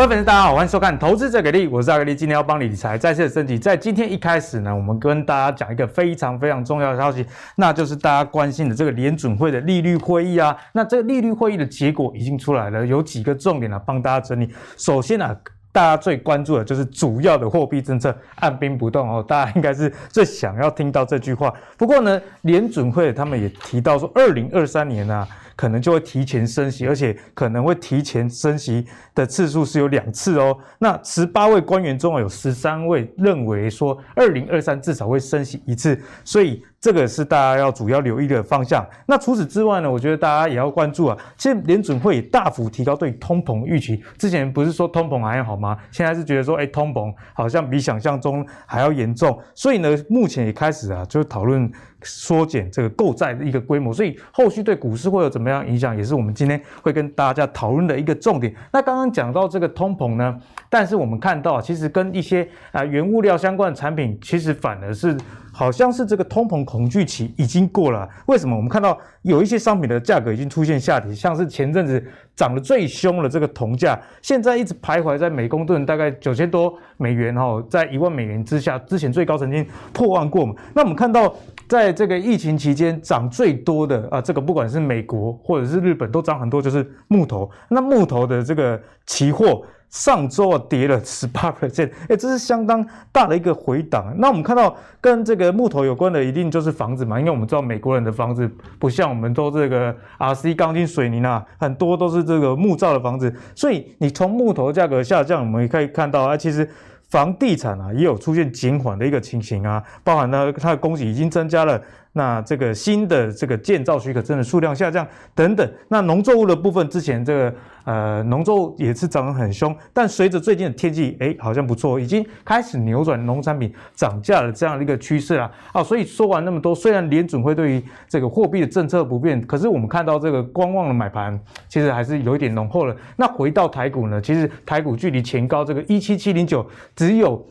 [0.00, 3.58] 各位粉丝，大家好，欢迎收看《投资者给力》，我是阿格力，今天要帮理财再次升级。
[3.58, 7.26] 在今天一开始呢，我们跟大家讲一个非常非常重要的消息，
[7.56, 10.56] 那就是大家关心的这个联准会的利率会议啊。
[10.72, 14.50] 那这个利率会议的结果已经出来了，有几个重点呢，帮大家整理。
[14.78, 15.36] 首先呢、啊，
[15.70, 21.52] 大家最关注的就是主要的货币政策按兵不动哦，大家应该是最想要听到这句话。
[21.76, 25.28] 不过呢，联准会他们也提到说，二零二三年呢、啊。
[25.60, 30.56] 可能就会提前升息，而且可能会提前升息的次数是有两次哦。
[30.78, 36.64] 那十八位官员中有十三位认为说，二零二三至少会升息一次，所以。
[36.80, 38.82] 这个是大家要主要留意的方向。
[39.04, 41.18] 那除此之外呢，我觉得大家也要关注啊。
[41.36, 44.02] 现在联准会也大幅提高对通膨预期。
[44.16, 45.76] 之前不是说通膨还好吗？
[45.90, 49.38] 现在是觉得说，哎，通膨好像比想象中还要严重。
[49.54, 51.70] 所以呢，目前也开始啊，就讨论
[52.02, 53.92] 缩减这个购债的一个规模。
[53.92, 58.54] 所以后续对股市会有怎么样影响，也是我们今天会跟大家讨论的一个重点。
[58.72, 65.16] 那刚刚讲到这个通膨呢，但是我们看到，其实跟一些啊原物料相关的产品，其实反而是。
[65.52, 68.56] 好像是这个通膨恐惧期已经过了，为什么？
[68.56, 72.02] 我们看到有一些商品的价格已经出现下跌，像是前阵子
[72.36, 80.54] 涨得最凶的这个铜价，现在一直徘徊在每公吨大概九千多美元哦，在一万美元之下，之前最高曾经破万过嘛。
[80.74, 81.34] 那我们看到，
[81.68, 87.50] 在这个疫情期间涨最多的啊，这个不管是美国或者是日本都涨很多，就是木头。
[87.68, 89.62] 那木头的这个期货。
[89.90, 94.14] 上周啊跌了十八 percent，哎，这是相当大的一个回档。
[94.16, 106.68] 那我们看到跟这个木头有关的，一定就是房子嘛，因为我们知道美国人的房子不像我们都这个 RC 钢筋水泥啊，很多都是这个木造的房子，所以你从木头价格下降，我们也可以看到啊，其实。
[107.10, 115.68] 房地产啊，也有出现减缓的一个情形啊，包含呢，它的供给已经增加了，那这个新的这个建造许可证的数量下降等等。
[115.88, 117.54] 那农作物的部分，之前这个
[117.90, 125.82] 呃农作物也是涨得很凶，但随着最近的天气，哎，好像不错，已经开始扭转农产品涨价的这样的一个趋势了啊。
[125.82, 131.36] 所以说完那么多，虽然联准会对于这个货币的政策不变，可是我们看到这个观望的买盘
[131.68, 132.94] 其实还是有一点浓厚了。
[133.16, 136.64] 那回到台股呢，其实台股距离前高这个一七七零九。
[136.94, 137.42] 只有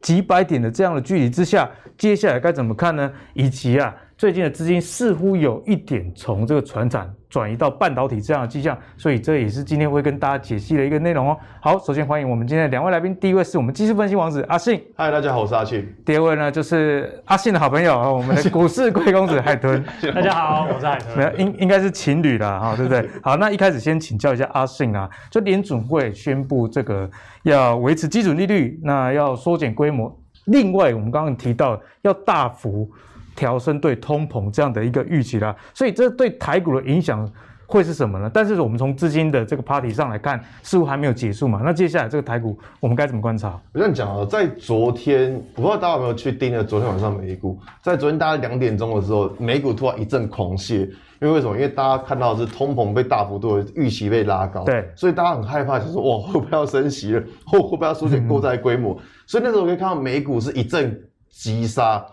[0.00, 3.12] 几百点的这样的距离之下，接下来该怎么看呢？
[3.34, 11.36] 以及啊，最近的资金似乎有一点从这个船产转移到半导体这样的迹象，所以这也是今天会跟大家解析的一个内容哦。
[11.60, 15.86] 好，首先欢迎我们今天的两位来宾，第一位是我们技术分析王子阿信，嗨，大家好，我是阿信。
[16.02, 19.84] 第二位呢，就是阿信的好朋友啊，我们的股市贵公子海豚，
[20.14, 21.18] 大家好，我是海豚。
[21.18, 23.06] 没有，应应该是情侣了哈，对不对？
[23.22, 27.10] 好，那一开始先请教一下阿信啊，就联准会宣布这个
[27.42, 32.90] 要维持基准利率，那要缩减规模，另外我们刚刚提到要大幅。
[33.36, 37.30] 调升对通膨这样的一个预期啦，所以这对台股的影响
[37.68, 38.30] 会是什么呢？
[38.32, 41.60] 但是我们从资金的这个 party 上来看，似乎还没有结束嘛。
[41.64, 43.60] 那接下来这个台股，我们该怎么观察？
[43.72, 50.88] 我这样讲啊，在昨天，我不知道大家有没有去盯了昨天晚上美股，在昨天大概两点钟的时候，美股突然一阵狂泻，
[51.20, 51.56] 因为为什么？
[51.56, 57.22] 因为大家看到的是通膨被大幅度的预期被拉高，对，所以大家很害怕，就是说哇，会不会要升息了？
[57.44, 58.94] 会会不会要缩减购债规模？
[58.94, 60.96] 嗯、所以那时候我可以看到美股是一阵
[61.28, 62.06] 急杀。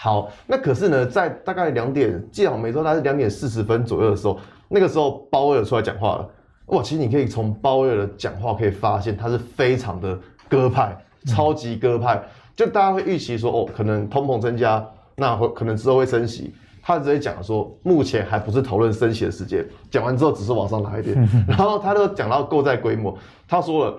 [0.00, 4.38] 好，那可是呢，在大概两点，记得好没错，大概是两点四十分左右的时候，
[4.68, 6.30] 那个时候鲍威尔出来讲话了。
[6.66, 10.16] 哇，其实你可以从鲍威尔的讲话可以发现，他是非常的
[10.48, 12.22] 鸽派，超级鸽派。
[12.54, 16.54] 就大家会预期说，哦，可能通膨增加，那会可能之后会升息。
[16.80, 19.66] 他直接讲说，目前还不是讨论升息的时间。
[19.90, 21.28] 讲完之后，只是往上拉一点。
[21.48, 23.96] 然后他就讲到购债规模，他说了，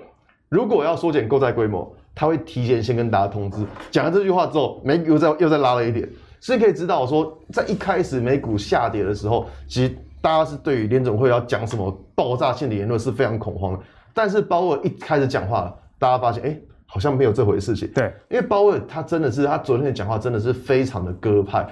[0.48, 1.94] 如果要缩减购债规模。
[2.20, 6.06] 他会提前先跟大家通知，讲了这句话之后，美股又再又再拉了一点，
[6.42, 13.80] 所以可以知道说，在一开始美股下跌的时候，其实大家是对于联总会要讲什么爆炸性的言论是非常恐慌的。
[14.14, 17.90] 但是鲍威尔一开始讲话，大家发现，哎、欸，好像没有这回事情。
[17.94, 21.66] 对，因为鲍威尔他真的是他昨天的讲话真的是非常的鸽派，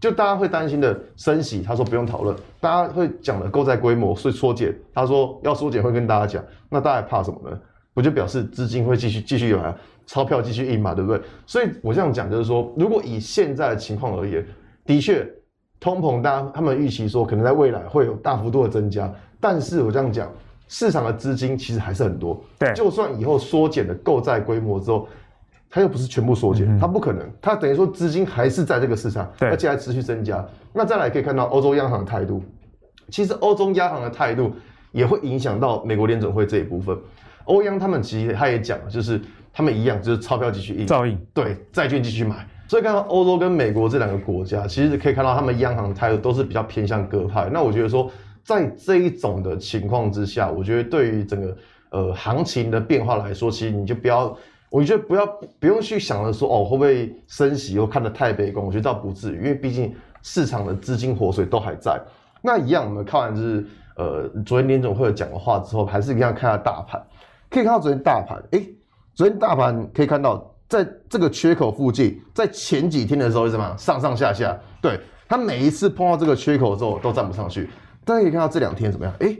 [0.00, 6.42] 就大家会担心的升息，他说不用讨论；大家会讲的购债规模是缩减，他说要缩减会跟大家讲。
[6.70, 7.60] 那大家怕什么呢？
[8.00, 9.76] 我就表示资金会继续继续有来，
[10.06, 11.20] 钞票继续印嘛，对不对？
[11.44, 14.42] 所以我这样讲就是说，如果以现在的情况而言，
[14.86, 15.30] 的确
[15.78, 20.32] 通膨，大家他们预期说可能在未来会有大幅度的增加，但是我这样讲，
[20.66, 22.42] 市场的资金其实还是很多。
[22.58, 25.06] 对，就算以后缩减的购债规模之后，
[25.68, 30.42] 它又不是全部缩减，它不可能，它等于说资金还是在这个市场，而且还持续增加。
[30.72, 32.42] 那再来可以看到欧洲央行的态度，
[33.10, 34.50] 其实欧洲央行的态度
[34.90, 36.96] 也会影响到美国联准会这一部分。
[37.50, 39.20] 欧央他们其实他也讲了，就是
[39.52, 42.46] 他们一样，就是钞票继续印，照印，对，债券继续买。
[42.68, 47.50] 所以看到欧洲跟美国这两个国家，其实可以看到他们央行的态度都是比较偏向鸽派。
[47.52, 48.08] 那我觉得说，
[48.44, 51.56] 在这一种的情况之下，我觉得对于整个
[51.90, 54.36] 呃行情的变化来说，其实你就不要，
[54.70, 55.26] 我觉得不要
[55.58, 59.92] 不用去想着说哦会不会升息又看得太悲观，我觉得倒不至于，因为毕竟
[60.22, 62.00] 市场的资金活水都还在。
[62.40, 67.02] 那一样，我们看完就是呃昨天联总会有讲的话之后，还是一样看下大盘，
[67.50, 68.64] 可以看到昨天大盘，哎、
[69.14, 74.98] 昨天大盘可以看到在这个缺口附近，在前几天的时候是什么上上下下，对。
[75.28, 77.70] 它每一次碰到这个缺口之后都站不上去，
[78.04, 79.14] 大家可以看到这两天怎么样？
[79.20, 79.36] 哎，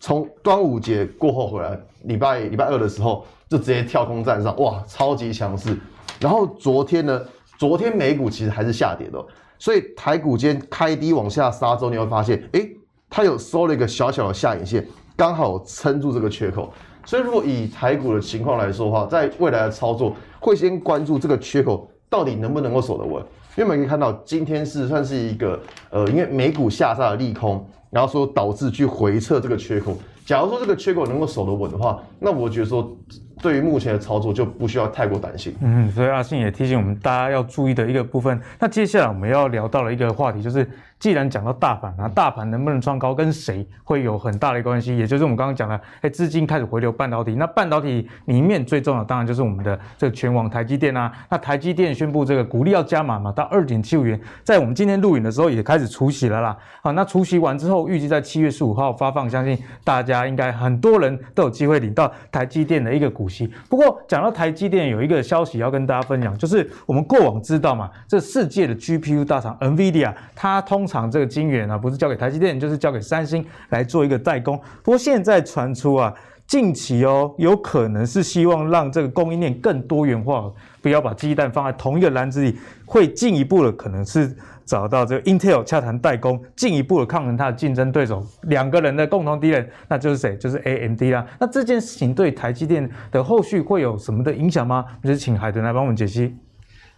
[0.00, 5.78] 从端午节过后回来，礼拜礼拜二的时候就直接跳空站上，哇，超级强势。
[6.18, 7.22] 然后昨天呢，
[7.58, 9.22] 昨天美股其实还是下跌的，
[9.58, 12.66] 所以台股今天开低往下杀之后，你会发现，哎，
[13.10, 16.72] 它有收了一个小小的下影线，刚好撑住这个缺口。
[17.06, 23.24] 所以如果以台股的情况来说的话，在未来的操作会先关注这个缺口到底能不能够守得稳。
[23.56, 25.58] 因为我们可以看到，今天是算是一个
[25.88, 29.96] 呃，因为美股下杀的利空，然后说导致去回撤这个缺口。
[30.26, 32.94] 假如说这个缺口能够守得稳的话，那我觉得说。
[33.42, 35.54] 对于目前的操作就不需要太过担心。
[35.60, 38.40] 嗯，所以阿信也提醒我们大家要注意的一个部分。
[38.58, 40.68] 那接下来我们要聊到了一个话题，就是
[40.98, 47.34] 既然讲到大盘啊，大盘能不能创高跟谁会有很大的关系，也就是我们刚刚讲的，哎，资金开始回流半导体。
[47.34, 51.12] 那半导体里面最重要的当然就是我们的这个权王台积电啊。
[51.28, 56.56] 那台积电宣布这个股利要加码嘛，到二点七五元，在我们今天录影的时候也开始除息了啦。
[56.80, 63.25] 好，那除息完之后，预计在七月十五号发放，相信大家应该很多人都有机会领到台积电的一个股。
[63.68, 74.56] 不过讲到台积电，有一个消息要跟大家分享，就是我们过往知道嘛，这世界的 GPU 大厂 NVIDIA，它通常这个晶圆啊，不是交给台积电，就是交给三星来做一个代工。
[74.82, 76.14] 不过现在传出啊，
[76.46, 80.50] 近期哦，有可能是希望让这个供应链更多元化，
[80.80, 84.36] 不要把鸡蛋放在同一个篮子里，会进一步的可能是。
[84.66, 90.36] 找到这个 Intel 洽谈代工，进一步的抗衡它的竞争对手，两个人的共同敌人，那就是谁？
[90.38, 91.24] 就是 AMD 啦。
[91.38, 94.84] 那这件事情对台积电的后续会有什么的影响吗？
[95.04, 96.36] 就是请海豚来帮我们解析。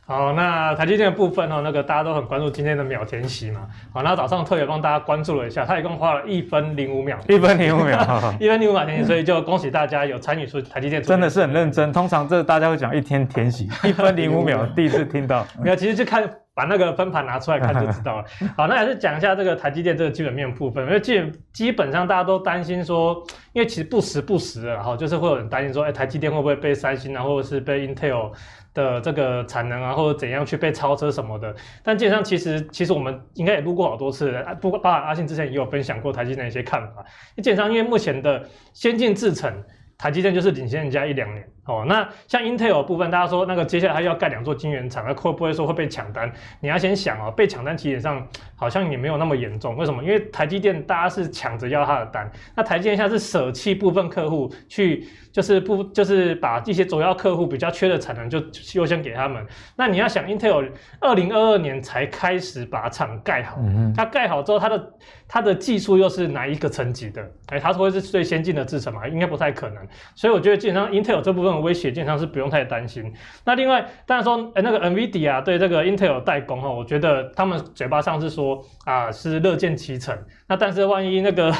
[0.08, 3.66] 好，那台积电的部分哦，那个大家都很关注今天的秒填息嘛。
[3.92, 7.98] 好，那早上特别帮大家关注了一下，它一共花了一分零五秒，一分零五秒，
[8.40, 11.92] 一分零五秒填息，所以就恭喜大家有参与出台积电，真的是很认真。
[11.92, 15.46] 通常这大家会讲一天填息， 一分零五秒，第一次听到。
[15.62, 16.26] 没有，其实就看。
[16.58, 18.24] 把那个分盘拿出来看就知道了。
[18.56, 23.22] 好，那还是讲一下这个台积电这个基本面部分，因为基基本上大家都担心说，
[23.52, 28.32] 因为其实不时不时的哈，就是会有人担心说，哎，台积电会不会被三星啊，或者是被 Intel
[28.74, 31.54] 的这个产能啊，或者怎样去被超车什么的。
[31.82, 37.04] 但基本上其实其实我们应该也录过好多次了，不过包括阿信之前也有分享过台积电的一些看法。
[37.36, 39.52] 基本上因为目前的先进制程，
[39.96, 41.48] 台积电就是领先人家一两年。
[41.68, 46.32] 哦，那像 Intel 部分，大家说那个接下来它要盖两座晶圆厂，那会不会说会被抢单？
[46.60, 48.26] 你要先想哦，被抢单基本上
[48.56, 49.76] 好像也没有那么严重。
[49.76, 50.02] 为什么？
[50.02, 58.42] 因为台积电大家是抢着要它的单，那台积电现在是舍弃部分客户去，就是不就是把一些主要客户比较缺的产能就
[58.74, 59.46] 优先给他们。
[59.76, 60.70] 那你要想 Intel
[61.00, 63.58] 二零二二年才开始把厂盖好，
[63.94, 64.92] 它盖好之后，它的
[65.28, 67.30] 它的技术又是哪一个层级的？
[67.48, 69.06] 哎，它会是最先进的制程嘛？
[69.06, 69.86] 应该不太可能。
[70.14, 71.57] 所以我觉得基本上 Intel 这部分。
[71.60, 73.12] 威胁基本上是不用太担心。
[73.44, 80.16] 那另外，当然说，欸、那个 NVIDIA，对这个 Intel 代工哈，我觉得他们嘴巴上是说啊，是乐见其成。
[80.48, 81.54] 那但是万一那个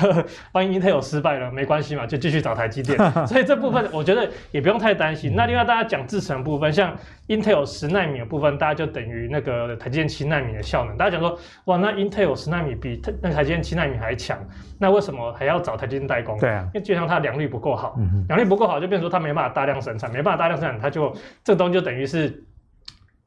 [0.53, 2.99] 万一 Intel 失败了，没关系嘛，就继续找台积电。
[3.27, 5.35] 所以这部分我觉得也不用太担心。
[5.37, 6.97] 那另外大家讲制程部分，像
[7.29, 10.97] Intel 十纳米的部分，大家就等于那个台积电七纳米的效能。
[10.97, 14.39] 大家讲说，哇，那 Intel 十纳米比那台积电七纳米还强，
[14.79, 16.39] 那为什么还要找台积电代工？
[16.39, 17.95] 对啊，因为就像它的良率不够好，
[18.29, 21.15] 良率不够好，就变成说它没办法大量生产，没办法大量生产，它就
[21.45, 22.43] 这个东西就等于是。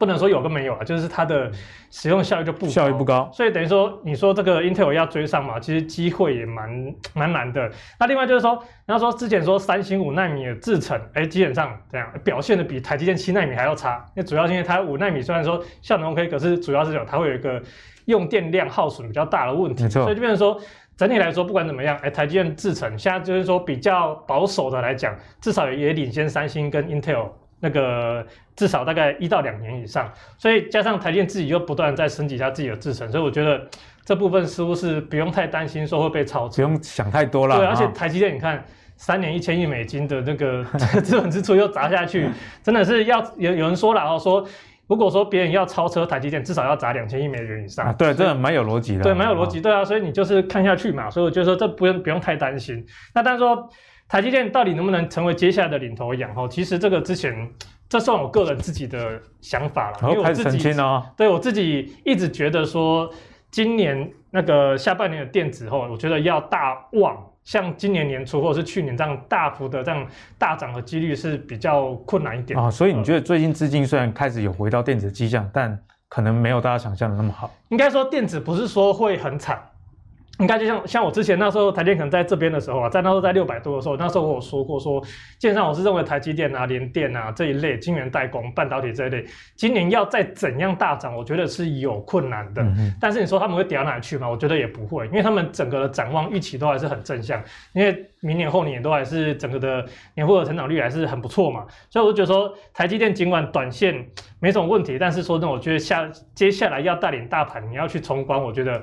[0.02, 1.52] 不能说有跟没有啊，就是它的
[1.92, 7.70] 使用效率就不高，效率不高，所以等于说你说这个 Intel 要追上嘛，其实机会也蛮 蛮难的。
[8.00, 14.04] 那另外就是说，然后说之前说三星五纳米的制程，哎，基本上这样表现的比台积电七纳米还要差。
[14.16, 17.62] 那主要是因为它五纳米虽然说效能 OK，可是主要是有它会有一个
[18.06, 20.60] 用电量耗损比较大的问题，所以就变成说
[20.98, 27.30] 整体来说不管怎么样，哎，台积电制程现在就是说比较保守的来讲，至少也领先三星跟 Intel。
[27.62, 28.26] 那个
[28.56, 33.62] 至少大概一到两年以上，所以加上台积电自己又不断在升级它自己的制程，所以我觉得
[34.04, 37.56] 这部分似乎是不用太担心说会被超车，不用想太多了。
[37.56, 38.66] 对，而且台积电你看
[38.98, 40.64] 三年一千亿美金的那个
[41.04, 42.28] 资本支出又砸下去，
[42.64, 44.44] 真的是要有有人说了哦，说
[44.88, 47.86] 如果说别人要超车台积电，至少要砸两千亿美元以上。
[47.86, 49.04] 啊、对，真的蛮有逻辑的。
[49.04, 49.62] 对，蛮有逻辑。
[49.62, 52.84] 对啊，所以你就是看下去嘛，所以我就说这不用不用太担心。
[53.14, 53.70] 那但是说。
[54.12, 56.36] 台积电到底能不能成为接下来的领头羊？
[56.36, 57.50] 哈，其实这个之前，
[57.88, 60.76] 这算我个人自己的想法了，因为我自己，
[61.16, 63.10] 对我自己一直觉得说，
[63.50, 70.06] 今年那个下半年的电子，哈，我觉得要大旺像今年年初或者是去年这样大幅的这样
[70.38, 72.70] 大涨的几率是比较困难一点啊。
[72.70, 77.50] 所以你觉得最近资金虽然开始有回到电子的迹象，但可能没有大家想象的那么好。
[77.70, 79.58] 应该说电子不是说会很惨。
[80.42, 85.00] 应该就像像我之前那时候台电可能在这边的时候啊，在那时候在六百多的时候，那时候我有说过说，
[85.38, 89.24] 基本上我是认为台积电啊、联电啊这一类晶圆代工、半导体这一类，
[89.56, 92.66] 今年要再怎样大涨，我觉得是有困难的。
[93.00, 94.28] 但是你说他们会跌到哪里去吗？
[94.28, 97.40] 我觉得也不会，因为他们整个的展望预期都还是很正向，
[97.74, 101.68] 因为明年后年都还是整个的年复合成长率还是很不错嘛。
[101.92, 104.04] 所以我就觉得说，台积电尽管短线
[104.40, 108.82] 没什么问题，但是说真的，我觉得下接下来要带领大盘，你要去冲关，我觉得。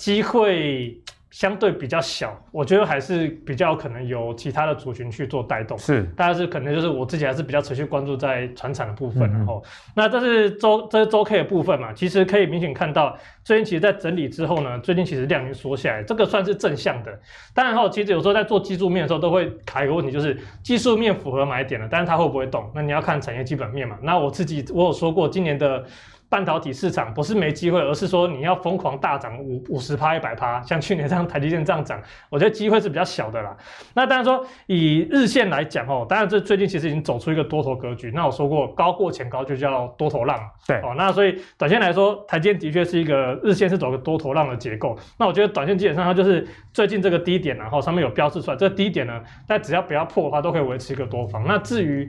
[0.00, 0.98] 机会
[1.30, 5.78] 相对比较小，我觉得还是比较可能由其他的族群去做带动。
[5.78, 9.30] 是，但是可能就是我自己还是比较持续关注在传产的部分。
[9.30, 9.62] 然后，
[9.94, 11.92] 那这是周这是周 K 的部分嘛？
[11.92, 13.14] 其实可以明显看到，
[13.44, 17.20] 最近其实在整理之后呢，最近其实量已经缩下来，这个算是正向的。
[17.54, 22.72] 当然后，其实有时候在做技术面的时候，都会卡一个问题，就是技术面符合买点了，但是它会不会动？
[22.74, 23.98] 那你要看产业基本面嘛。
[24.02, 25.84] 那我自己我有说过，今年的。
[26.30, 33.54] 半导体市场不是没机会，而是说你要疯狂大涨五五十趴一百趴，像去年这样台积电这样涨，我觉得机会是比较小的啦。
[33.94, 38.12] 那当然说以日线来讲哦，当然这最近其实已经走出一个多头格局。
[38.14, 40.94] 那我说过高过前高就叫多头浪，对哦。
[40.96, 44.96] 那所以短线来说，台积电的确是一个日线是走个多头浪的结构。
[45.18, 51.44] 那我觉得短线基本上它就是最近这个低点，然后上面有标示出来，这个低点呢，但只要不要破的话，都可以维持一个多方。
[51.44, 52.08] 那至于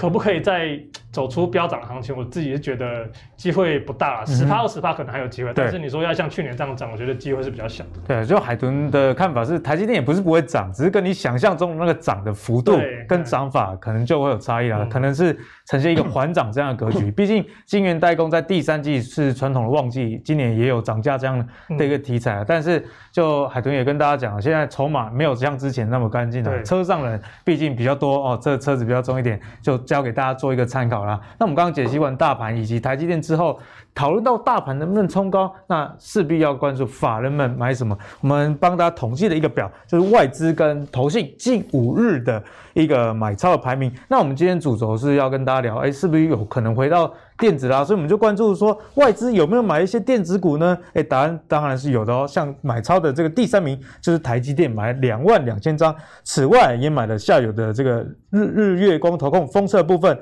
[0.00, 0.80] 可不可以再
[1.12, 2.16] 走出飙涨行情？
[2.16, 8.00] 我自己是觉得机会不大，十趴二十趴可能还有机会，但是你说要像去年这样涨，我觉得机会是比较小的。
[8.08, 17.10] 对，就海豚的看法是，台积电也不是不会涨，只是跟你想象中的那个涨的幅度跟涨法可能就会有差异啦，可能是呈现一个缓涨这样的格局。
[17.12, 31.20] 毕竟晶圆代工在第三季是传统的旺季，今年也有涨价这样的一个题材，但是就海豚也跟大家讲，现在筹码没有像之前那么干净了，车上人毕竟比较多哦，这车子比较重一点，就交给大家做一个参考啦。
[31.36, 33.58] 那我们刚刚解析完大盘以及台积电之后，
[33.92, 37.98] 讨论到大盘能不能冲高，那势必要关注法人们买什么。
[38.20, 42.40] 我们帮大家统计了一个表，就是外资跟投信近五日的
[42.72, 43.92] 一个买超的排名。
[44.08, 47.82] 那我们今天主轴是要跟大家聊，哎，是不是有可能回到电子啦？
[47.82, 50.78] 所以我们就关注说，外资有没有买一些电子股呢？
[50.92, 52.26] 哎，答案当然是有的哦。
[52.28, 55.92] 像买超的这个第三名就是台积电，买两万两千张。
[56.22, 60.16] 此外，也买了下游的这个日日月光投控封测部分。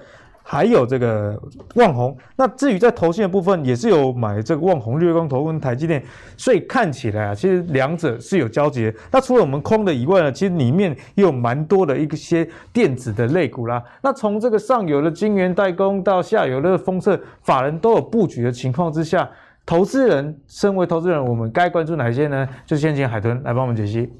[0.51, 1.39] 还有这个
[1.75, 6.03] 旺宏，那至于在投信的部分，也是有买这个旺宏、日光投跟台积电，
[6.39, 8.95] 所以看起来啊，其实两者是有交集的。
[9.11, 13.83] 那除了我们空的以外呢，其实里面也有蛮多的一些电子的类股啦。
[14.01, 19.29] 那从这个上游的晶圆代工到下游的封测，法人都有布局的情况之下，
[19.67, 22.49] 投资人身为投资人，我们该关注哪些呢？
[22.65, 24.11] 就先请海豚来帮我们解析。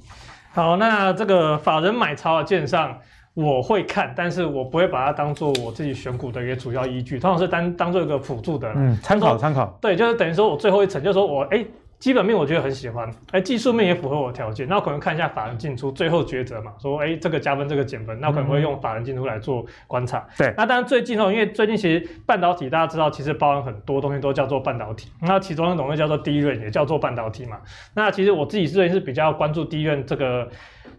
[0.53, 2.95] 好，那这个法人买超啊券商。
[3.43, 9.79] 我会看，但是我不会把它当做我自己选股的一个主要依据，通常是当当做一个辅助的，嗯，参考参考。
[9.81, 11.59] 对，就是等于说我最后一层，就是说我哎。
[11.59, 11.67] 欸
[11.99, 20.25] 基本面我觉得很喜欢，哎，技术面也符合我的条件，那我可能看一下法人进出，最后抉择嘛，说哎，这个加分，这个减分，那我可能会用法人进出来做观察。
[20.37, 27.59] 对、嗯，那当然最近哦，因为最近其实半导体大家知道，其实包含很多东西都叫做半导体，那其中一种呢叫做 DRAM，也叫做半导体嘛。
[27.95, 30.49] 那其实我自己最近是比较关注 DRAM 这个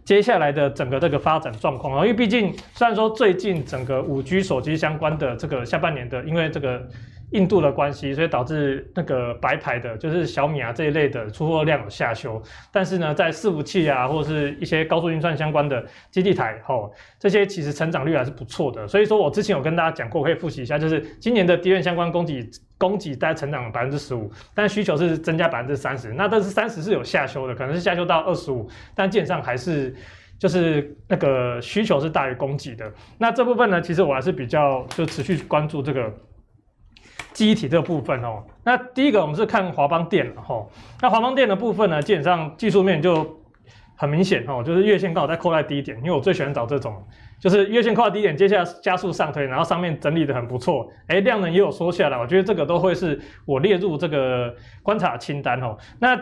[0.04, 6.86] 接下来的整个这个发展状况啊，因为毕竟虽然说最近整个五 G 手机相关的这个下半年的，因为这个。
[7.30, 12.42] 印度的关系，所以导致那个白牌的，就是小米啊这一类的出货量有下修。
[12.72, 18.86] 但是呢，在伺服器啊，或者是一些高速运算相关的基地台，吼，这些其实成长率还是不错的。
[18.88, 22.44] 所以说我之前有跟大家讲过，可以复习一下，就是今年的低院相关供给
[22.76, 26.12] 供给大概成长了百分之十五，但需求是增加百分之三十。
[26.12, 29.94] 那但是三十是有下修的，可能是下修到二十五，但基本上还是
[30.38, 32.92] 就是那个需求是大于供给的。
[33.18, 36.12] 那这部分呢，其实我还是比较就持续关注这个。
[37.32, 40.66] 机体这个部分哦，那第一个我们是看华邦电了哦，
[41.00, 43.38] 那华邦电的部分呢，基本上技术面就
[43.96, 46.94] 很明显哦，就是月线刚好在扣在低点，因为我最喜欢找这种，
[47.40, 56.18] 就是月线扣在低点，接下来加速上推，然后上面整理的很不错，哎，量能也有缩下来，我觉得这个都会是我列入这个观察清单哦，那。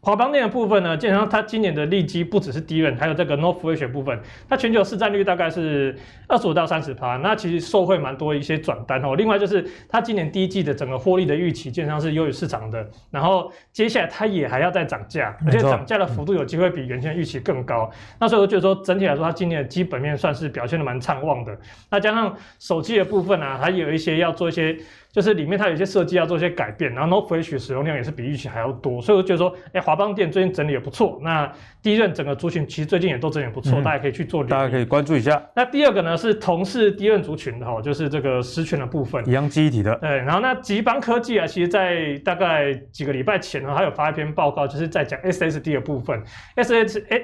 [0.00, 5.96] 华邦电的部分呢，基本上它今年的利基不只是 DRAM，还有这个 NOR Flash 部分，它全球市占率大概是
[6.28, 9.16] 二十五到三十趴，那其实受惠蛮多一些转单哦。
[9.16, 12.86] 另外就是它今年第一季的整个获利的预期，基本上是优于市场的。
[13.10, 17.90] 然后接下来它也还要再涨价，而且涨价的幅度有机会比原先预期更高。
[18.20, 21.58] 那所以我觉得说整体来说，它今年的基本面算是表现的蛮畅旺的。
[21.90, 24.76] 那加上手机的部分啊，还有一些要做一些。
[25.16, 31.18] 就是里面它有一些设计要做一些改变，然后 NOR Flash 使用量也是比预期还要多，所以我觉得说，哎，华邦电最近整理也不错。
[31.22, 31.50] 那
[31.82, 35.42] 第一任整个族群其实最近也都整理不错，嗯、大家可以去做，大家可以关注一下。
[35.56, 39.96] 那第二个呢是同是第一任族群的哈，就是这个实权的部分，一样记忆体的。
[40.00, 46.22] 对，然后那吉邦科技啊，其实在大概几个礼拜前呢，它有发一篇报告，就是在讲 SSD 的部分
[46.56, 47.22] ，SS 哎。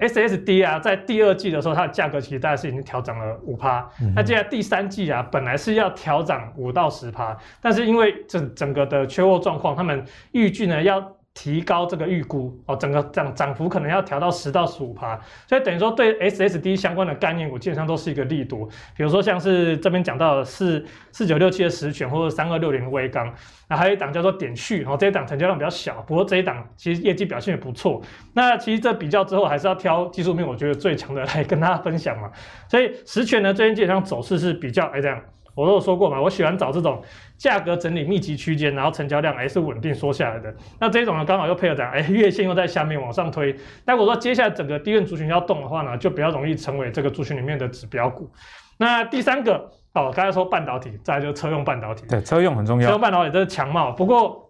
[0.00, 3.88] SSD 啊，在第二季的时候，它的价格其实大概是已经调涨了五趴。
[4.02, 11.16] 嗯、那接下来第三季啊，本来是要调涨五到十趴，但是因为整整个的缺货状况，他们预计呢要。
[11.42, 15.18] 提高这个预估哦，整个涨涨幅可能要调到十到十五趴，
[15.48, 18.66] 所以等于说对 SSD 相关的概念股基本上都是一个利多。
[18.94, 23.32] 比如说像是这边讲到的是四九六七的实权或者三二六零的威刚，
[23.70, 28.02] 那还有一档叫做点序，哦，这一档成交量比较小，不过这一档其实业绩表现也不错。
[28.34, 32.30] 那其实这比较之后还是要挑技术面我觉得最强的来跟大家分享嘛。
[32.68, 35.18] 所以实权呢最近基本上走势是比较哎这样。
[35.60, 37.02] 我都有说过嘛，我喜欢找这种
[37.36, 40.54] 价格整理密集区间，然后成交量还是稳定缩下来的。
[40.78, 43.54] 那这种呢，刚好又配合在哎月线又在下面往上推。
[43.84, 48.30] 那我说接下来整个低运族群要动的话呢，就比较容易成为这个族群里面的指标股。
[48.78, 52.06] 那第三个哦，刚才说半导体，再来就是车用半导体。
[52.08, 52.86] 对，车用很重要。
[52.86, 54.49] 车用半导体这是强貌，不过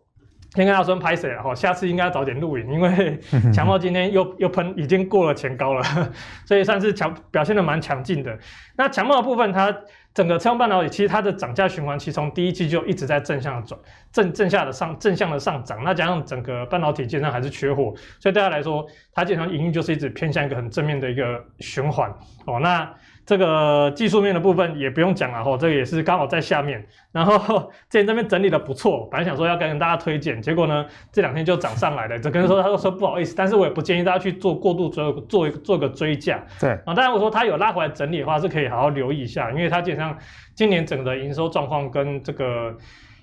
[0.54, 3.19] 先跟大家说拍谢了哈，下次应该要早点录影，因为
[3.52, 5.83] 强茂今天又又喷，已经过了前高了，
[6.47, 8.37] 所以算是强表现的蛮强劲的。
[8.76, 9.75] 那强茂的部分它。
[10.12, 13.80] 整个车用半导体其实它的涨价循环，其实从第一季就一直在正向的转
[14.11, 15.85] 正正下的上正向的上涨。
[15.85, 22.12] 那加上整个半导体基本上还是缺货，所以对他来说，它基本上营运就是一直偏向一个很正面的一个循环
[22.45, 22.59] 哦。
[22.59, 22.92] 那
[23.30, 26.84] 这个技术面的部分也不用讲了哈，这个也是刚好在下面。
[27.12, 32.18] 然后 之前这边整理的不错，本来想说要跟大家推荐，结果呢这两天就涨上来了。
[32.18, 36.44] 这跟说他都说不好意思，但是我也不建议大家去做过度追做一个做一个追价。
[36.58, 40.18] 对啊，当然我说他有拉回来整理的话，是可以好好留意一下，因为它基本上
[40.56, 42.76] 今年整个的营收状况跟这个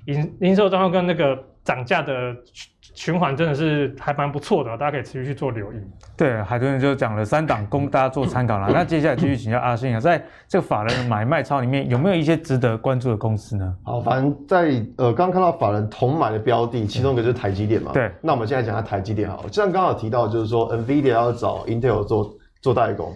[0.06, 2.34] 营营收状况跟那个涨价的。
[2.94, 5.76] 循环真的是还蛮不错的，大家可以持续去做留意。
[6.16, 8.70] 对，海豚就讲了三档供大家做参考了。
[8.74, 13.76] 那接下来继续请教阿信啊，在这个法人的买卖超里面有没有一些值得关注的公司呢？
[13.84, 17.92] 好，反正在呃刚刚看到法人同买的标的，其中一个就是台积电嘛。
[17.94, 23.14] 对，那我们现在讲下台积电好了，像刚刚有提到就是说 NVIDIA 要找 Intel 做做代工。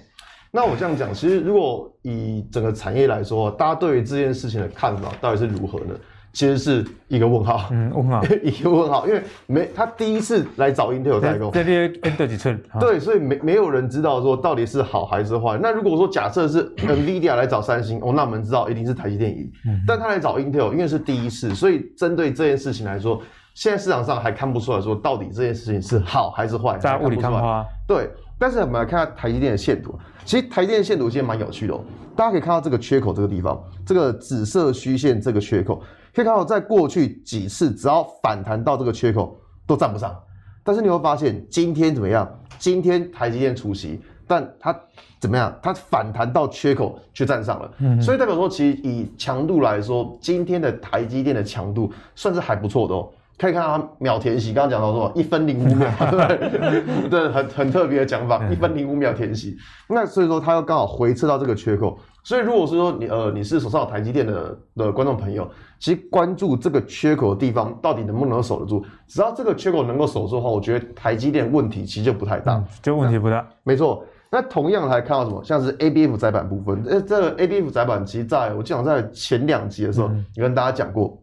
[0.53, 5.95] 那我这样讲，其实如果以整个产业来说，大家对于这件事情的看法到底是如何呢？
[6.33, 12.61] 其实是一个问号，嗯，问号， 一个问号，因为没他第一次来找 Intel 代工，这边 Intel 几寸？
[12.79, 15.59] 对，所以没没有人知道说到底是好还是坏。
[15.61, 19.51] 那如果说假设是 NVIDIA 来找三星，哦，那我们知道一定是台积电赢。
[19.65, 23.21] 嗯，但他来找 Intel，因为是第一次，所以针对这件事情来说，
[23.53, 27.65] 现在市场上还看不出来说到底这件事情是好还是坏，在雾里看花。
[27.85, 28.09] 对，
[28.41, 29.93] 但是我们来看下台积电的线图，
[30.25, 31.83] 其实台积电的线图其实蛮有趣的哦，
[32.15, 35.75] 大家可以看到这个缺口这个地方，这个紫色虚线这个缺口。
[36.11, 40.19] 可以看到，在过去几次，只要反弹到这个缺口，都站不上。
[40.63, 42.27] 但是你会发现，今天怎么样？
[42.57, 44.75] 今天台积电出席，但它
[45.19, 45.55] 怎么样？
[45.61, 47.71] 它反弹到缺口却站上了。
[47.77, 53.07] 嗯，所以代表说，其实以强度来说，今天的台积电的强度算是还不错的哦。
[53.41, 59.57] 可以看到它秒填息，刚刚讲到说一分零五秒， 对，对，很很特别的讲法，一分零五秒填息。
[59.89, 61.97] 那所以说，它又刚好回撤到这个缺口。
[62.23, 65.49] 所以，如果是说你呃你是手上有台积电的的观众朋友，
[65.79, 73.43] 其实关注这个缺口的地方到底能不能守得住，只要这个缺口能够守住的话，我觉得台积电问题其实就不太大，嗯、就问题不大。
[73.63, 74.05] 没错。
[74.29, 75.43] 那同样还看到什么？
[75.43, 81.19] 像是 ABF 窄板部分，呃，这个 ABF 窄板其实在我记得在前两集的时候，也、嗯、跟大家讲过。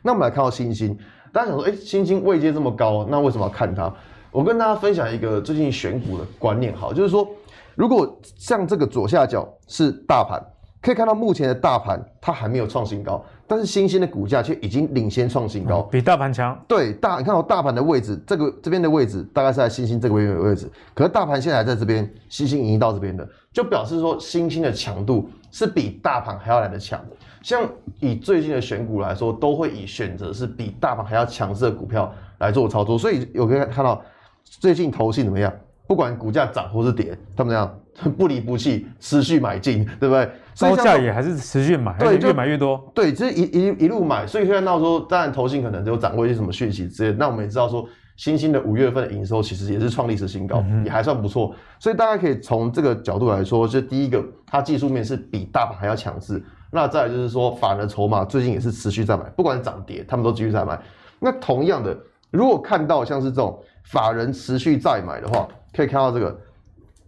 [0.00, 0.96] 那我们来看到欣兴，
[1.34, 3.92] 大家想说，哎，新兴位阶这么高，那为什么要看它？
[4.30, 7.28] 我跟大家分享一个最近选股的观念，好，就是说。
[7.76, 10.40] 如果像这个左下角是大盘，
[10.80, 16.56] 可以看到目前的大盘它还没有创新高，但是新兴的股价却已经领先创新高，比大盘强。
[16.68, 27.04] 对，大你看到大盘的位置，这个这边的位置大概是在新兴这个位位置，可是大盘现在还在这边，新兴已经到这边了，就表示说新兴的强度是比大盘还要来得强。
[27.44, 27.62] 像
[28.00, 34.02] 以最近的选股来说，都会以选择是比大盘还要强势的股票来做操作，所以有可以看到
[34.40, 35.52] 最近投信怎么样？
[35.86, 37.78] 不管股价涨或是跌，他们这样
[38.16, 40.26] 不离不弃，持续买进，对不对？
[40.58, 42.82] 高价也还是持续买，对，越买越多。
[42.94, 47.14] 对，就是一一一路买，所以看到说，当然投信可能有掌握一些什么讯息之类。
[47.18, 51.54] 那我们也知道说，新兴的五月份的营收其实也是创历史新高，嗯、也还算不错。
[51.78, 56.42] 所以大家可以从这个角度来说，就第一个，它技术面是比大盘还要强势。
[56.74, 60.76] 那再来就是说，法人筹码最近也是持续在买，不管涨跌，他们都继续在买。
[61.20, 61.96] 那同样的，
[62.32, 66.36] 如果看到像是这种法人持续在买的话，可以看到这个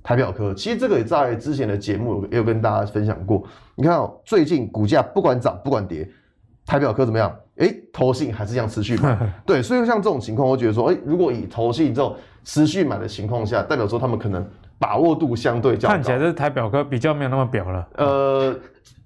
[0.05, 3.43] 台表科，其实这个也在之前的节目也有跟大家分享过。
[3.75, 6.09] 你看哦，最近股价不管涨不管跌，
[6.65, 7.37] 台表科怎么样？
[7.57, 9.19] 哎，投信还是一样持续买。
[9.45, 15.95] 对，所以像这种情况，我觉得说，哎，如果以投信这种持续买的情况下，代表说他们可能把握度相对较高。
[15.95, 17.89] 看起来这台表哥比较没有那么表了。
[17.95, 18.55] 呃，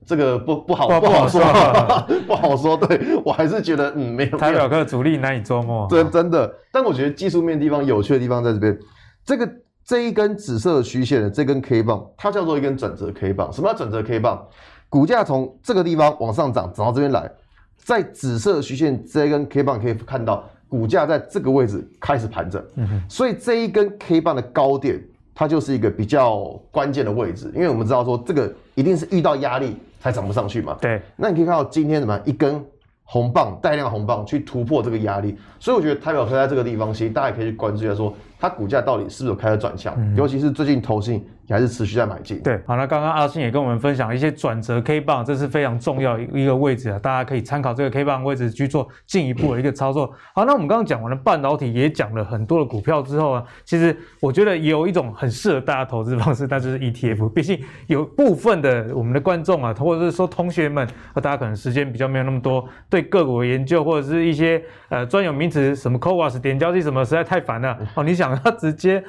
[0.06, 1.40] 这个不不好不好说，
[2.26, 2.76] 不好说。
[2.76, 5.86] 对，我还是觉得嗯没有台表哥的主力难以捉摸。
[5.88, 8.78] 真真的，但我觉得技术面地方有趣的地方在这边，
[9.24, 9.48] 这个。
[9.82, 13.52] 这一根紫色的虚线的这根 K 棒，它叫做一根转折 K 棒。
[13.52, 14.46] 什么叫转折 K 棒？
[14.88, 17.28] 股价从这个地方往上涨，涨到这边来，
[17.76, 22.64] 在紫色虚线这一根 K 棒可以看到，股价在这个位置开始盘整。
[22.76, 23.02] 嗯哼。
[23.08, 25.02] 所以这一根 K 棒的高点，
[25.40, 30.76] 它就是一个比较关键的位置，因为我们知道说这个一定是遇到压力才涨不上去嘛。
[30.82, 31.00] 对。
[31.16, 32.62] 那你可以看到今天怎么一根
[33.04, 38.12] 红棒，带量红棒去突破这个压力，所以我觉得台表科在这个地方，其实大家也可以去关注一下说。
[38.38, 39.94] 它股价到底是不是有开始转向？
[39.96, 42.40] 嗯、尤其是最近投信还是持续在买进。
[42.42, 50.12] 对，好，那刚刚阿信也跟我们分享一些转折 K 棒，这是非常重要一个位置啊，大家可以参考这个 K 棒位置去做进一步的一个操作。
[50.34, 57.28] 好，那我们刚刚讲完了半导体，也讲了很多的股票之后啊，其实我觉得有一种很适合大家投资方式，那就是 ETF。
[57.30, 68.04] 毕竟有部分的我们的观众啊，或者是说同学们，大家可能时间比较没有那么多，对个股的研究或者是一些呃专有名词，什么 CoWoS 点交易什么，实在太烦了哦。
[68.04, 69.02] 你想要直接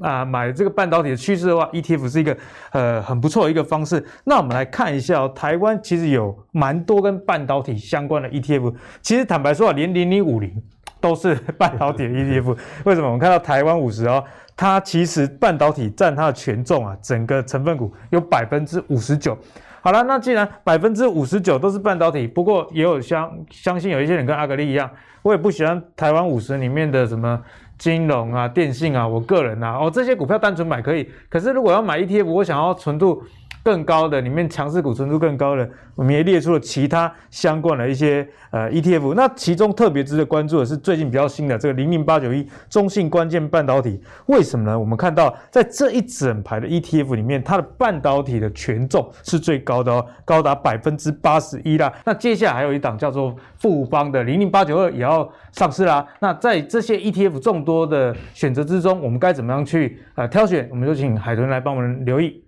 [0.00, 2.36] 啊，买这个半导体的趋势的话，ETF 是一个
[2.72, 4.04] 呃很不错的一个方式。
[4.24, 8.74] 那我们来看一下哦，台湾其实有蛮多跟半导体相关的 ETF。
[9.00, 10.62] 其实坦白说啊，连零零五零
[11.00, 12.56] 都是半导体的 ETF。
[12.84, 13.06] 为什么？
[13.06, 14.22] 我们看到台湾五十哦，
[14.56, 19.36] 它其实半导体占它的权重啊，整个成分股有百分之五十九。
[19.80, 24.90] 好了，那既然百分之五十九都是半导体，不过也有相相信有一些人跟阿格力一样，
[25.22, 27.40] 我也不喜欢台湾五十里面的什么。
[27.78, 33.22] 金融啊，电信啊，我个人啊，哦，这些股票单纯买可以，可是如果要买 ETF，我想要纯度。
[33.66, 39.12] 更高的里面强势股纯度更高的，我们也列出了其他相关的一些呃 ETF。
[39.14, 44.00] 那其中特别值得关注的是最近比较新的这个零零八九一中信关键半导体。
[44.26, 44.78] 为什么呢？
[44.78, 51.92] 我们看到在这一整排的 ETF 里面，它的半导体的权重是最高的哦，高达百分之八十一啦。
[52.04, 56.06] 那接下来还有一档叫做富邦的零零八九二也要上市啦。
[56.20, 60.68] 那在这些 ETF 众多的选择之中，我们该怎么样去呃挑选？
[60.70, 62.40] 我们就请海豚来帮我们留意。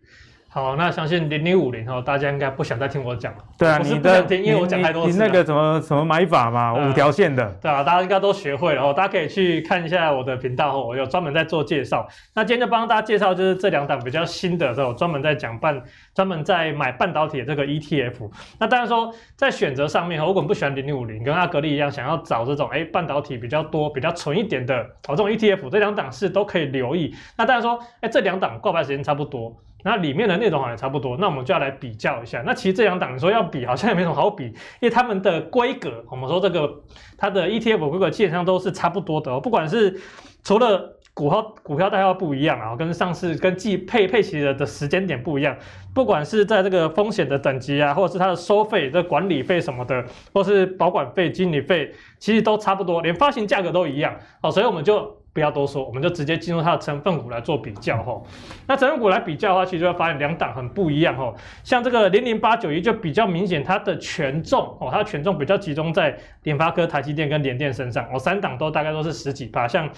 [0.51, 3.45] 好，那相信零零五零哦，大家应该不想再听我讲了。
[3.59, 5.13] 对啊，我是不想听，因为我讲太多次。
[5.13, 7.47] 你那个什么什么买法嘛，五条线的。
[7.61, 8.95] 对啊，大家应该都学会了哦。
[8.95, 12.09] 大家可以去看一下我的频道哦，我有专门在做介绍。
[12.35, 15.83] 那今天就帮大家介绍，就是这两档比较新的这种专门在讲半，
[16.15, 18.31] 专门在买半导体的这个 ETF。
[18.59, 27.15] 那当然说，在选择上面，如果你不喜欢零零五零，跟阿格力一样，想要找这种哎半导体比较多、比较纯一点的哦这种 ETF，这两档是都可以留意。
[27.37, 29.55] 那当然说，哎这两档挂牌时间差不多。
[29.85, 32.43] 那里面的内容好像差不多，那我们就要来比较一下。
[32.45, 36.69] 那其实这两档你说要比，好像也没什么好比，因为他们的规格，我们说这个
[37.17, 39.41] 它的 ETF 规格基本上都是差不多的哦。
[39.41, 40.01] 不管是
[40.43, 45.57] 除了股号股票代号不一样啊，跟上市跟计配配齐的的时间点不一样，
[45.95, 54.51] 不管是在这个风险的等级啊，或者是它的收费、这管理费什么的，或是保管费、经理费，其实都差不多，连发行价格都一样哦。
[54.51, 55.18] 所以我们就。
[55.39, 58.21] 不要多说，我们就直接进入它的成分股来做比较哈。
[58.67, 61.33] 那成分股来比较的话，其实就会发现两档很不一样哈。
[61.63, 68.19] 像这个零零八九一就比较明显，它的权重哦，它的权重比较集中在联发科、台积电跟联电身上哦。
[68.19, 69.89] 三档都大概都是十几趴，像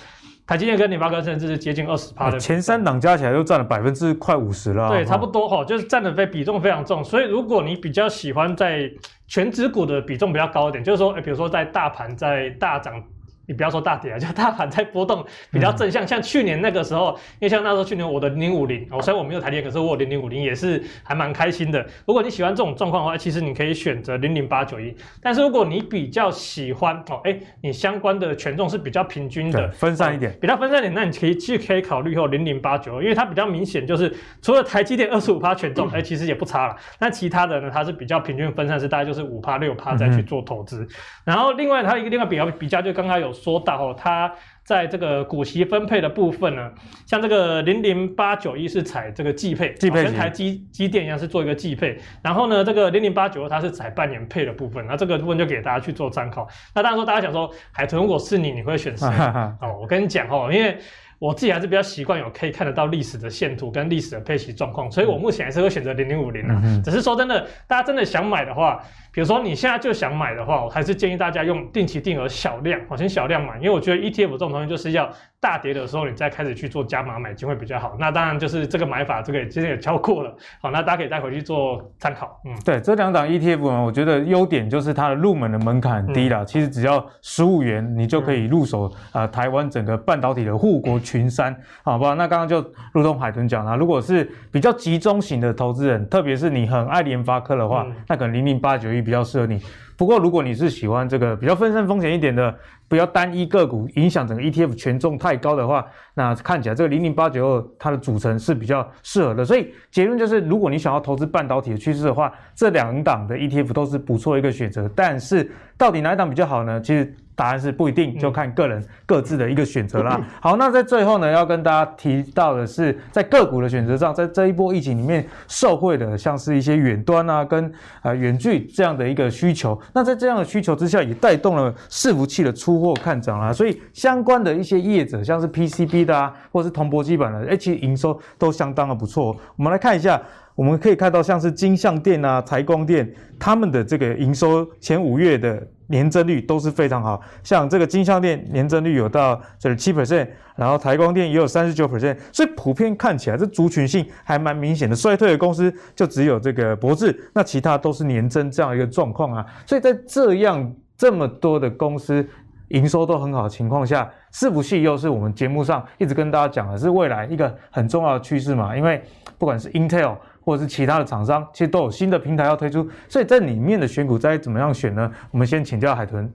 [0.46, 2.38] 台积电跟联发科甚至是接近二十趴的。
[2.38, 4.90] 前三档加起来都占了百分之快五十了。
[4.90, 7.03] 对，差不多哈，就是占的非比重非常重。
[7.03, 8.90] 所以如果你比较喜欢在
[9.26, 13.03] 全指股的比重比较高一点，就是说，诶比如说在大盘在大涨。
[13.50, 21.84] 你不要说大跌啊， 就大盘在波动比较正向，嗯、像去年那个时候，因为像那时候去年我的零零五零，哦，虽然我没有台电，可是我有零零五零也是还蛮开心的。
[22.06, 24.94] 如果你喜欢这种状况的话，其实你可以选择零零八九一。
[25.20, 36.76] 但是如果你比较喜欢哦，哎，你相关的权重是比较平均的，分散一点，比较分散一点，那你可以去可以考虑后零零八九二，因为它比较明显，就是除了台积电二十五趴权重，哎，其实也不差了。
[37.00, 40.82] 那其他的呢，它是比较平均分散，是大概就是五趴六趴再去做投资。
[40.82, 40.88] 嗯、
[41.24, 44.33] 然后另外它一个另外比较比较，就刚刚有说到哦，它。
[44.62, 46.70] 在这个股息分配的部分呢，
[47.05, 56.46] 像这个零零八九一是采这个季配，季配跟台积积电一样是做一个季配，然后呢，这个零零八九二它是采半年配的部分，那这个部分就给大家去做参考。
[56.72, 59.09] 那当然说大家想说，海豚如果是你，你会选谁？
[59.61, 60.79] 哦，我跟你讲哦，因为。
[61.20, 66.62] 我自己还是比较习惯有可以看得到历史的线图跟历史的配息状况，所以我目前还是会选择零零五零啊。
[66.83, 77.96] 只是说真的，大家真的想买的话，比如说你现在就想买的话，我还是建议大家用定期定额小量，我，先小量买，因为我觉得 ETF 这种东西就是要大跌的时候，你再开始去做加码买进会比较好。
[77.98, 80.37] 那当然就是这个买法，这个今天也教过了。
[80.61, 82.38] 好，那大家可以带回去做参考。
[82.44, 92.14] 嗯，对，这两档 ETF 呢，我觉得优点就是它的入门的门槛很低了，嗯、其实只要十五元，你就可以入手啊、嗯呃，台湾整个半导体的护国群山，好不好？
[92.14, 99.59] 那刚刚就如同海豚讲了，如果是比较集中型的投资人，特别是你很爱联发科的话，嗯、那可能零零八九一比较适合你。
[99.96, 102.55] 不过，如果你是喜欢这个比较分散风险一点的，
[102.90, 109.44] 不要单一个股影响整个 ETF 权重太高的话，那看起来这个零零八九二它的组成是比较适合的。
[109.44, 114.90] 所以结论就是，如果你想要投资半导体的趋势的话，这两档的 ETF 都是不错一个选择。
[114.92, 115.48] 但是
[115.80, 116.78] 到底哪一档比较好呢？
[116.80, 117.12] 其实。
[117.36, 120.20] 答案是不一定，就看个人各自的一个选择啦。
[120.42, 129.80] 好，那在最后呢，要跟大家提到的是，在个股的选择上，在这一波疫情里面受惠的，像是一些远端啊，跟呃远距这样的一个需求。
[129.94, 133.50] 那在这样的需求之下，也带动了伺服器的出货看涨啦。
[133.50, 139.34] 所以相关的一些业者，像是 PCB 的啊，或是铜箔基板的，哎，其实营收都相当的不错。
[139.56, 140.20] 我们来看一下。
[140.54, 147.20] 我们可以看到，像是金像电啊、台光电，他们的这个营收前五月的年增率都是非常好。
[147.42, 154.94] 像这个金像电年增率有到这七 percent，然后台光电也有三十九 percent，所以普遍看起来这族群性还蛮明显的。
[154.94, 159.46] 衰退的公司就只有这个博智，那其他都是年增这样一个状况啊。
[159.64, 162.26] 所以在这样这么多的公司
[162.68, 169.02] 营收都很好的情况下，伺服器又是我们节目上一直跟大家讲的是未来一个很重要的趋势嘛，因为
[169.38, 170.16] 不管是 Intel。
[170.40, 175.11] 或者是其他的厂商，其实都有新的平台要推出，所以在里面的选股该怎么样选呢？
[175.31, 176.33] 我们先请教海豚。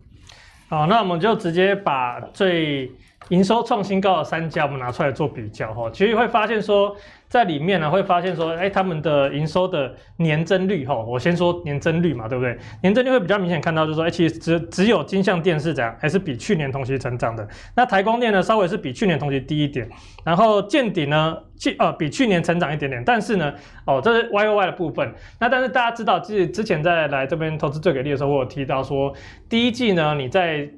[0.69, 2.91] 好，那我们就直接把最
[3.29, 5.89] 营收创新高的三家，我们拿出来做比较哈。
[5.91, 6.95] 其实会发现说。
[7.35, 12.57] 在里面呢，会发现说，哎，他们的营收的年增率，哈，我先说年增率嘛，对不对？
[12.81, 17.45] 年增率会比较明显看到，就是说，哎，其实只只有金像电是这样，还是比去年同期成长的。
[17.75, 19.85] 那台光电呢，稍微是比去年同期低一点，
[20.23, 23.53] 然后见底呢，去呃比去年成长一点点，但是呢，
[23.85, 25.13] 哦，这是 Y O Y 的部分。
[25.37, 29.13] 那但是大家知道，就是之前在来这边投资最给力的时候，我有提到说，
[29.49, 30.69] 第一季呢，你在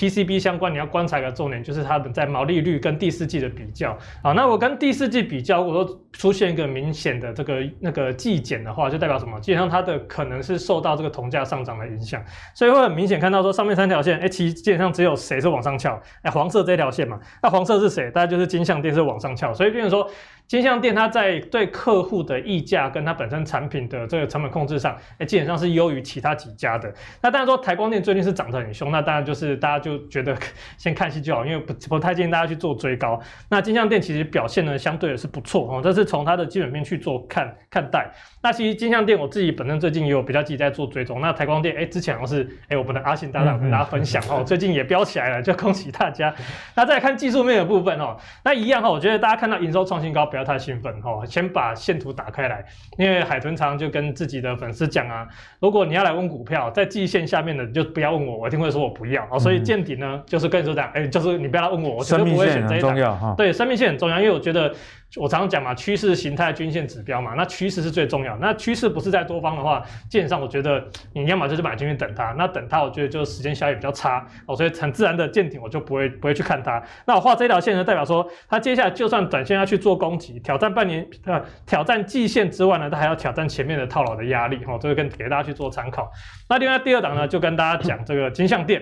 [0.00, 3.90] PCB 相关，你要观察一个重点，就是它们在毛利率跟第四季的比较。
[4.22, 9.38] 啊，那我跟第四季比较，我说出现一个明显的这个那个季减的话，就代表什么？
[9.40, 16.00] 基本上它的可能是受到这个铜价上涨的影响，所以会很明显看到说上面三条线，哎，其实基本上只有谁是往上翘？
[16.22, 18.10] 哎，黄色这条线嘛，那黄色是谁？
[18.10, 20.10] 大概就是金像电是往上翘，所以变成说。
[20.50, 26.92] 金像店它在对客户的溢价跟它本身产品的这个成本控制上，哎，基本上是优于其他几家的。
[27.22, 30.36] 那当然说台光电最近是涨得很凶，那当然就是大家就觉得
[30.76, 33.20] 先看戏就好，因为不不太建议大家去做追高。
[33.48, 38.10] 那金像店其实表现呢相对的是不错哦，这是从它的基本面去做看看待。
[38.42, 41.20] 那其实金像店我自己本身最近也有比较积极在做追踪。
[41.20, 46.34] 那台光电哎，之前好像是哎我们的阿信搭档跟大家分享哦，最近也飙起来了，就恭喜大家。
[46.76, 50.40] 那再来看技术面的部分哦，那一样哈，我觉得大家看到营收创新高，不要。
[50.50, 52.64] 太兴奋哈，先把线图打开来，
[52.98, 55.28] 因为海豚常就跟自己的粉丝讲啊，
[55.60, 59.38] 如果你要来问股票，在季线下面的就不要问我，我一定会说我不要哦。
[59.38, 63.36] 所以见底呢，就是跟你说这样，就是你不要来问我，我绝对不会选这一档。
[63.36, 64.74] 对，生命线很重要，因为我觉得。
[65.16, 68.36] 我常常讲嘛，趋势形态、均线指标嘛，那趋势是最重要。
[68.36, 76.80] 那趋势不是在多方的话，基本上我觉得你要么就是买进去等它，那等它，我觉得就时间效益比较差哦，所以很自然的见顶我就不会不会去看它。
[77.06, 86.08] 那我画这条线呢，代表说它接下来就算短线要去做攻击，挑战半年呃挑战季线之外呢，它还要挑战前面的套牢的压力哈，这个跟给大家去做参考。
[86.48, 88.80] 那另外第二档呢，就跟大家讲这个金像电。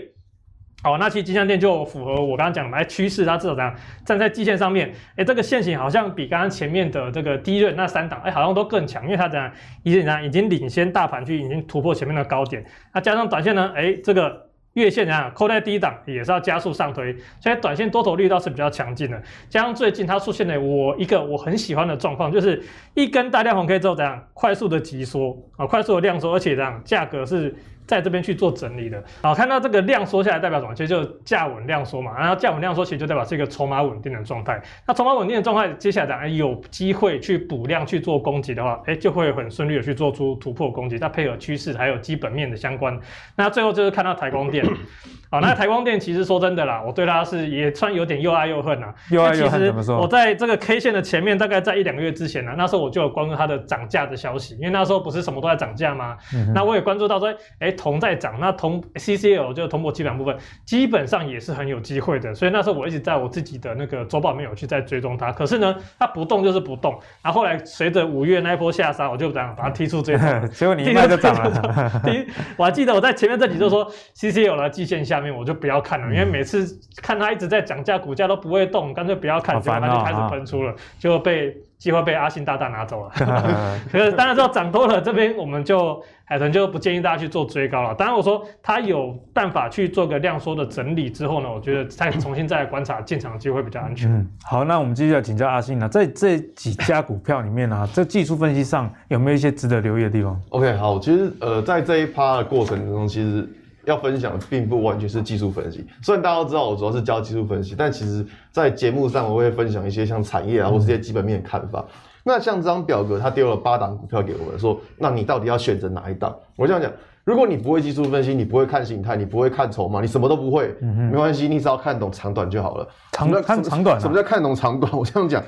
[0.81, 9.51] 好，那其实金像电就符合我刚刚讲的，哎，趋势它至少这样站在季线上面，哎，这个线型好像比刚刚前面的这个第一轮那三档，哎，好像都更强，因为它这样
[9.83, 12.65] 已经已经领先大盘去，已经突破前面的高点，
[12.95, 19.21] 那加上短线呢，哎，这个月线啊扣在低档也是要加速上推，所以短线多头力倒是比较强劲的。
[19.49, 22.63] 加上最近它出现了我一个我很喜欢的状况，就是
[22.95, 27.53] 一根大量红 K 之后怎样快速的急缩啊，快速的量缩，而且怎样价格是。
[27.89, 30.75] 在这边去做整理的，好，看到这个量缩下来代表什么？
[30.75, 34.63] 其实就价稳量缩嘛，然后价稳量缩其实就代表是一个筹码稳定的状态。
[34.87, 40.99] 那筹码稳定的状态，接下来讲，哎，有机会去补量去做攻击的话，哎，就会很顺利的去做出突破攻击。
[40.99, 42.99] 再配合趋势还有基本面的相关，
[43.37, 44.63] 那最后就是看到台光电。
[45.31, 48.93] 好，那台光电其实说真的啦，我对它是也算有点又爱又恨呐。
[49.11, 50.01] 又爱又恨怎么说？
[50.01, 56.17] 我在这个 K 线的前面，大概在一两个月之前呢，那时候我就有关注它的涨价的消息，因为那时候不是什么都在涨价吗？
[56.35, 62.35] 嗯、那我也关注到说，哎，铜在涨，那铜 CCL 就是铜箔基板部分，基本上也是很有机会的。
[62.35, 65.33] 所以那时候我一直在我自己的那个周报里面有去在追踪它。
[65.33, 66.99] 可是呢，它不动就是不动。
[67.23, 70.29] 然后后来随着五月那一波下杀，我就这样把它踢出追踪。
[70.53, 72.01] 结果你一卖就涨了。
[72.05, 75.09] 第一，我还记得我在前面这集就说 CCL 的季线下。
[75.09, 81.57] 下面，我就不要看了，嗯、因为每次看它一直在涨价，股价都不会动，干脆不要看，结果它就开始喷出了，就被。
[81.79, 83.13] 机会被阿信大大拿走了，
[83.91, 87.95] 可是当然知道涨多了，这边我们就海豚就不建议大家去做追高了。
[87.95, 94.13] 当然我说他有办法去做个量缩的整理之后呢，我觉得再重新再来观察进场的机会比较安全。
[94.13, 103.49] 嗯，好，那我们继续来请教阿信呢，在这几家股票里面呢，这技术分析上有没有一些值得留意的地方？OK，好，其实呃，在这一趴的过程中，其实。
[103.89, 111.85] 要分享并不完全是技术分析，虽然大家都知道我主要是教技术分析，但其实，在节目上我会分享一些像产业啊，或是一些基本面的看法。
[112.23, 116.37] 那像这张表格，他丢了八档股票给我们，说，那你到底要选择哪一档？
[116.57, 116.93] 我这样讲，
[117.25, 122.87] 如果你不会技术分析，你不会看形态，你不会看筹码，你什么都不会，没关系，你只要看懂长短就好了。
[123.13, 124.93] 长看长短，什么叫看懂长短？
[124.93, 125.43] 我这样讲，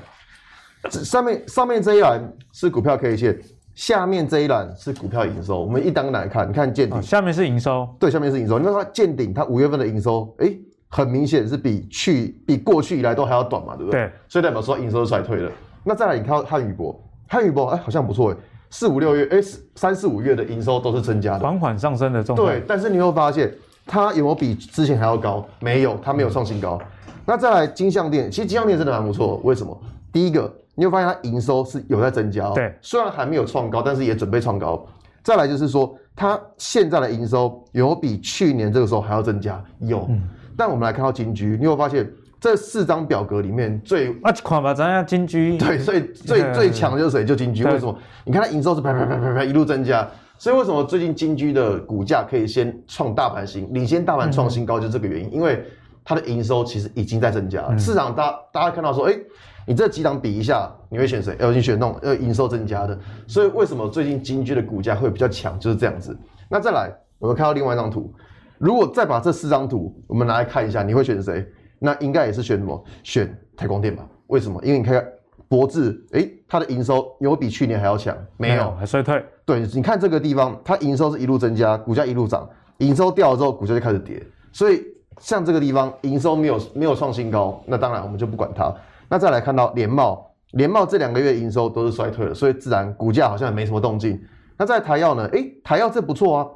[0.90, 3.38] 上面上面这一栏是股票 K 线。
[3.74, 8.58] 下面这一栏是股票营收，我们一档来看，你看见顶、哦，下面是营收，对，下面是营收。
[8.58, 14.02] 你看它见顶，它五月份的营收，哎、欸，很明显是比去比过去以来都还要短嘛，对不对？
[14.02, 15.50] 对，所以代表说营收是衰退了。
[15.82, 18.36] 那再来，你看汉语博，汉语博，哎，好像不错哎，
[18.68, 19.38] 四五六月，哎，
[19.76, 22.44] 三四五月的营收都是增加的，缓缓上升的状态。
[22.44, 23.50] 对，但是你会发现
[23.86, 25.46] 它有没有比之前还要高？
[25.60, 26.78] 没有，它没有创新高。
[27.24, 29.80] 那再来金项店，其实金项店真的蛮不错，为什么？
[30.12, 30.52] 第一个。
[30.74, 34.86] 你会发现它营收是有在增加哦，对，虽然还没有创高，但是也准备创高。
[35.22, 40.06] 再来就是说，它现在的营收有比去年这个时候还要增加，有。
[40.08, 40.22] 嗯、
[40.56, 47.22] 但我们来看到金居，你会发现这四张表格里面最啊，看吧，咱要金居，对，所以最最强的就是谁？
[47.22, 47.62] 就金居。
[47.64, 47.94] 为什么？
[48.24, 55.62] 你看它营收是啪啪啪啪啪一路增加，所以为什么最近金居的股价可以先创大盘新，领先大盘创新高，就是这个原因，嗯、因为
[56.02, 59.20] 它的营收其实已经在增加市场大大家看到说，哎、欸。
[59.66, 61.36] 你这几档比一下，你会选谁？
[61.38, 62.98] 要你选那种呃营收增加的。
[63.26, 65.58] 所以为什么最近金居的股价会比较强？
[65.60, 66.18] 就是这样子。
[66.48, 68.12] 那再来，我们看到另外一张图，
[68.58, 71.46] 如果再把这四张图我们拿来看一下，你会选谁？
[71.78, 72.84] 那应该也是选什么？
[73.02, 74.04] 选台光电吧？
[74.26, 74.60] 为什么？
[74.64, 75.06] 因为你看
[75.48, 78.16] 博智，哎，它的营收有比去年还要强？
[78.36, 79.24] 没有，还衰退。
[79.44, 84.22] 对，你看这个地方，它营收是一路增加，股价一路涨，营收掉了之后，股价就开始跌。
[84.52, 84.82] 所以
[85.20, 88.74] 像这个地方营收没有没有创新高，那当然我们就不管它。
[89.10, 94.22] 那再来看到联茂，联茂这两个月营收都是衰退的，所以自然股价好像也没什么动静。
[94.56, 95.26] 那在台药呢？
[95.32, 96.46] 诶、欸，台药这不错啊，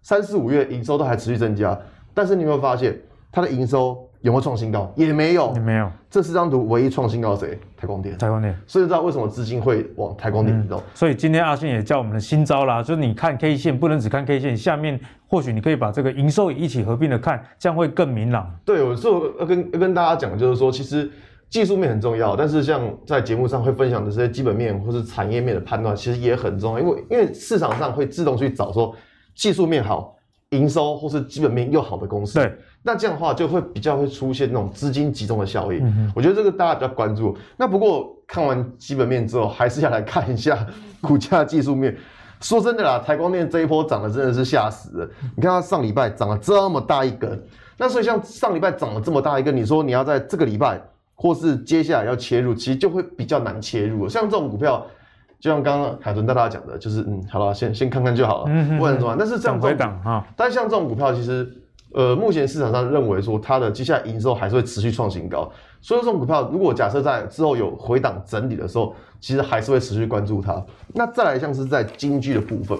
[0.00, 1.76] 三四五月营收都还持续增加，
[2.14, 2.96] 但是你有没有发现
[3.32, 4.92] 它的营收有没有创新高？
[4.94, 5.90] 也没有，也没有。
[6.08, 7.58] 这四张图唯一创新高谁？
[7.76, 8.16] 台光电。
[8.16, 8.56] 台光电。
[8.64, 10.82] 所以知道为什么资金会往台光电移动、嗯？
[10.94, 18.48] 所以今天阿信也教我们的新招啦，就是你看 K 线不能只看 K 线，下面或许你可以把这个营收也一起合并的看，这样会更明朗。
[18.64, 21.10] 对，我说要跟要跟大家讲，就是说其实。
[21.54, 28.92] 技术面很重要，但是像在节目上会分享的这些基本面或是产业面的判断，其实也很重要，因为因为市场上会自动去找说
[29.36, 30.16] 技术面好、
[30.50, 32.40] 营收或是基本面又好的公司。
[32.40, 35.78] 对，那这样的话就会比较会出现那种资金集中的效应。
[35.78, 36.12] 嗯哼。
[36.16, 37.36] 我觉得这个大家比较关注。
[37.56, 40.66] 那不过看完基本面之后，还是要来看一下
[41.00, 41.96] 股价技术面。
[42.40, 45.08] 说真的啦，台光电这一波涨的真的是吓死了。
[45.36, 47.40] 你看它上礼拜涨了这么大一根，
[47.78, 50.82] 那所以像上礼拜涨了这么大一根，你说你要在这个礼拜。
[51.24, 54.06] 或是接下来要切入，其实就会比较难切入。
[54.06, 54.86] 像这种股票，
[55.40, 59.16] 就像刚刚海豚大大讲的，就是嗯，好了，先先看看就好了，嗯、哼不然怎么办？
[59.18, 60.22] 但是这样回档哈。
[60.36, 61.50] 但是像这种股票，其实
[61.94, 65.50] 呃，目前市场上认为说它的接下来营收还是会持续创新高。
[65.80, 70.62] 所以这种股票，如果假设在之后有回档整理的时候，其实还是会持续关注它。
[70.92, 72.78] 那再来像是在金居的部分，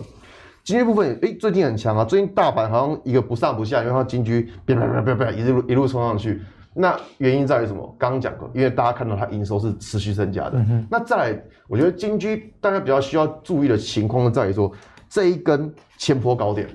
[0.62, 6.42] 金居部分哎、欸，最近很强啊，最近大盘好像一个不上不下，因为它金居啪啪啪啪啪一路一路冲上去。
[6.76, 7.94] 那原因在于什么？
[7.96, 10.54] 刚刚讲过，因为大家看到它营收是持续增加的。
[10.54, 14.72] 嗯、那再来，我觉得金居大家比较需要注意的情况在于说，
[15.08, 16.68] 这一根前坡高点，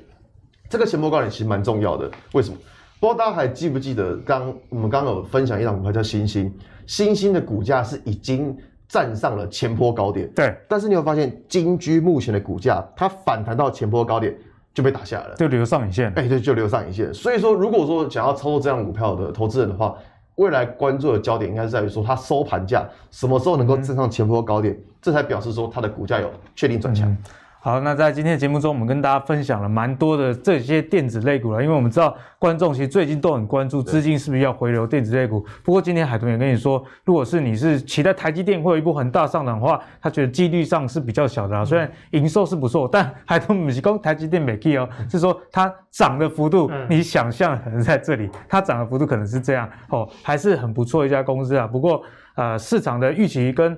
[0.70, 2.10] 这个前坡高点其实蛮重要的。
[2.32, 2.58] 为什么？
[3.02, 6.54] 不知道大家还记不记得刚，刚我们刚刚有分享一档股票叫欣兴，
[6.88, 8.58] 欣兴的股价是已经
[8.88, 10.32] 站上了前坡高点。
[10.34, 10.58] 对。
[10.70, 14.34] 但是你有发现，金居目前的股价它反弹到前坡高点。
[14.74, 16.08] 就被打下来了，就留上影线。
[16.16, 17.14] 哎、欸，对，就留上影线。
[17.14, 19.96] 所以说，如果说想要操作这样股票的投资人的话，
[20.36, 27.10] 未来关注的焦点应该是在于说，它收盘价什么时候能够站上前波高点，嗯、这才表示说它的股价有确定转强。
[27.10, 27.18] 嗯
[27.62, 35.46] 好，那在今天的节目中，我们跟大家分享了蛮多的这些电子类股了，因为我们知道观众其实最近都很关注资金是不是要回流电子类股。
[35.62, 41.66] 不过今天海豚也跟你说，如果是你是期待台积电会有一波很大上涨的话，他觉得几率上是比较小的啊。
[41.66, 51.68] 虽然营收是不错，但海豚不是说台积电没去哦，是说它涨的幅度，你想象可能在这里，它涨的幅度可能是这样哦，还是很不错一家公司啊。
[51.68, 52.02] 不过
[52.36, 53.78] 呃，市场的预期跟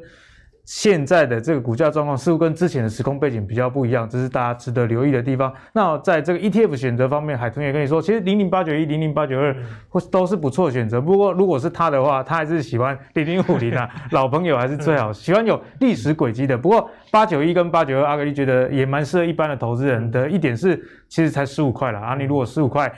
[0.73, 5.53] 现在的这个股价状况似乎跟之前的时空背景比较不一样，这是大家值得留意的地方。
[5.73, 9.53] 那在这个 ETF 选择方面，海豚也跟你说，其实零零八九一、零零八九二
[9.89, 11.01] 或都是不错的选择。
[11.01, 16.57] 不过如果是他的话，他还是喜欢零零五零啊， 老朋友还是最好，喜欢有历史轨迹的。
[16.57, 20.29] 不过八九一跟八九二，阿格力觉得也蛮适合一般的投资人的。
[20.29, 22.89] 一点是，其实才十五块了啊，你如果十五块，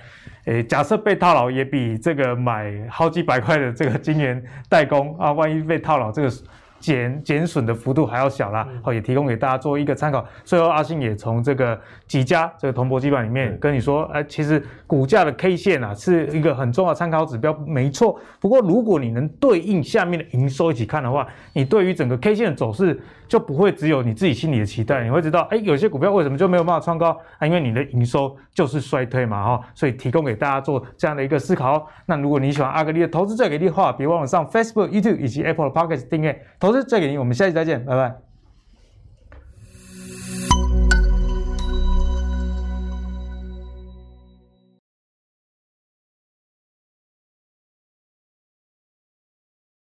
[0.45, 6.30] 诶，假设被套牢，也比这个买好几百块的这个金元代工啊，万一被套牢，这个。
[6.84, 10.26] 减减损的幅度还要小啦，好，也提供给大家做一个参考。
[10.44, 18.20] 最后，阿信也从这个几家这个铜箔基板里面跟你说，哎，其实股价的 K 线啊是一个很重要参考指标，没错。
[18.42, 23.00] 不过，如果你能对应下面的营收一起看的话，你对于整个 K 线的走势
[23.34, 27.48] 就不会只有你自己心里的期待，你会知道，哎，有些股票为什么就没有办法创高啊？
[27.48, 29.62] 因为你的营收就是衰退嘛，哈。
[29.74, 31.88] 所以提供给大家做这样的一个思考。
[32.06, 36.84] 那如果你喜欢阿格力的投资最给力的话，别忘了上 Facebook、YouTube 以及 Apple 的 Podcast 订阅投资。
[36.84, 38.33] 最给力，我们下期再见，拜拜。